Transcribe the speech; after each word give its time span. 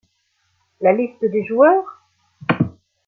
La 0.81 0.93
liste 0.93 1.23
des 1.25 1.45
joueurs. 1.45 2.01